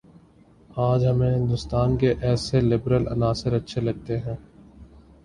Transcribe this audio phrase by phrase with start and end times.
[0.81, 4.35] آج ہمیں ہندوستان کے ایسے لبرل عناصر اچھے لگتے ہیں